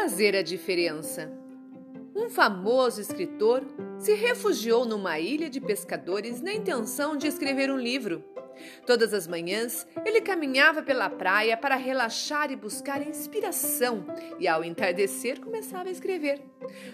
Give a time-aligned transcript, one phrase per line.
[0.00, 1.30] fazer a diferença.
[2.16, 3.62] Um famoso escritor
[3.98, 8.24] se refugiou numa ilha de pescadores na intenção de escrever um livro.
[8.86, 14.06] Todas as manhãs ele caminhava pela praia para relaxar e buscar inspiração,
[14.38, 16.40] e ao entardecer começava a escrever.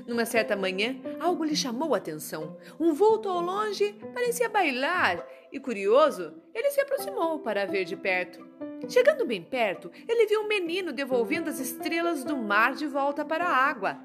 [0.04, 2.56] Numa certa manhã, algo lhe chamou a atenção.
[2.78, 8.44] Um vulto ao longe parecia bailar, e curioso, ele se aproximou para ver de perto.
[8.88, 13.44] Chegando bem perto, ele viu um menino devolvendo as estrelas do mar de volta para
[13.44, 13.98] a água.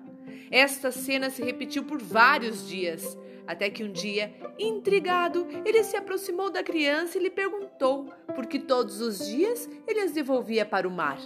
[0.49, 6.49] Esta cena se repetiu por vários dias, até que um dia, intrigado, ele se aproximou
[6.49, 10.91] da criança e lhe perguntou por que todos os dias ele as devolvia para o
[10.91, 11.19] mar.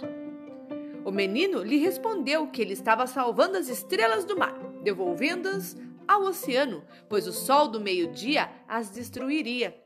[1.04, 5.76] O menino lhe respondeu que ele estava salvando as estrelas do mar, devolvendo-as
[6.06, 9.76] ao oceano, pois o sol do meio-dia as destruiria.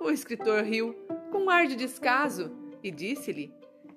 [0.00, 0.94] O escritor riu
[1.32, 3.52] com um ar de descaso e disse-lhe: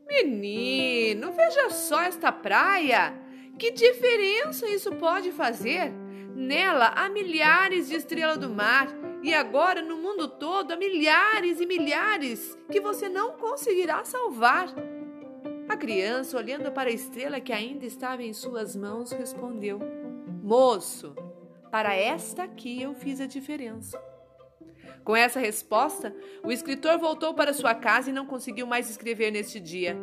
[0.08, 3.14] Menino, veja só esta praia!
[3.58, 5.91] Que diferença isso pode fazer?
[6.36, 8.88] Nela há milhares de estrelas do mar
[9.22, 14.73] e agora no mundo todo há milhares e milhares que você não conseguirá salvar.
[15.67, 19.80] A criança, olhando para a estrela que ainda estava em suas mãos, respondeu:
[20.42, 21.14] Moço,
[21.69, 24.02] para esta aqui eu fiz a diferença.
[25.03, 29.59] Com essa resposta, o escritor voltou para sua casa e não conseguiu mais escrever neste
[29.59, 29.97] dia.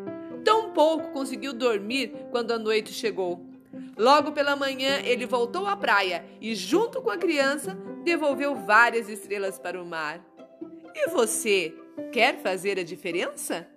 [0.44, 3.44] Tão pouco conseguiu dormir quando a noite chegou.
[3.96, 9.58] Logo pela manhã, ele voltou à praia e, junto com a criança, devolveu várias estrelas
[9.58, 10.20] para o mar.
[10.94, 11.74] E você
[12.12, 13.68] quer fazer a diferença?